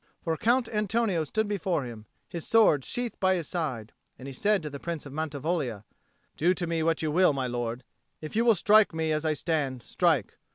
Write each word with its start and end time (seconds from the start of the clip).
For 0.23 0.35
Count 0.35 0.67
Antonio 0.67 1.23
stood 1.25 1.47
before 1.47 1.83
him, 1.83 2.07
his 2.27 2.47
sword 2.47 2.83
sheathed 2.83 3.19
by 3.19 3.35
his 3.35 3.47
side. 3.47 3.93
And 4.17 4.27
he 4.27 4.33
said 4.33 4.63
to 4.63 4.69
the 4.71 4.79
Prince 4.79 5.05
of 5.05 5.13
Mantivoglia, 5.13 5.83
"Do 6.35 6.55
to 6.55 6.65
me 6.65 6.81
what 6.81 7.03
you 7.03 7.11
will, 7.11 7.33
my 7.33 7.45
lord. 7.45 7.83
If 8.19 8.35
you 8.35 8.43
will 8.43 8.55
strike 8.55 8.95
me 8.95 9.11
as 9.11 9.25
I 9.25 9.33
stand, 9.33 9.83
strike. 9.83 10.39